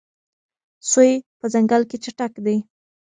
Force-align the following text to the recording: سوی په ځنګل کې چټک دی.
سوی 0.91 1.11
په 1.39 1.45
ځنګل 1.53 1.83
کې 1.89 1.97
چټک 2.03 2.33
دی. 2.45 2.57